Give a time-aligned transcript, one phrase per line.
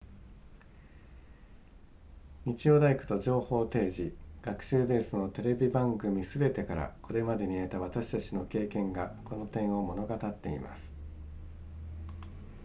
[2.47, 10.95] 日曜大工と情報提示学習ベースのテレビ番組すべてからこれまでに得た私たちの経験がこの点を物語っています